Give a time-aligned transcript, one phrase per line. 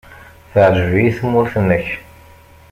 [0.51, 1.87] Teɛjeb-iyi tmurt-nnek.